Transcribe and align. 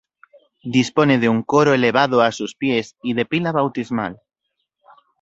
Dispone 0.77 1.19
de 1.19 1.29
un 1.29 1.43
coro 1.43 1.75
elevado 1.75 2.21
a 2.23 2.31
sus 2.31 2.55
pies 2.55 2.95
y 3.03 3.13
de 3.13 3.23
pila 3.27 3.51
bautismal. 3.51 4.19